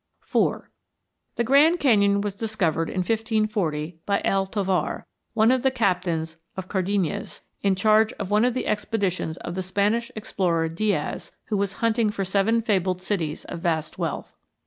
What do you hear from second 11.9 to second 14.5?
for seven fabled cities of vast wealth.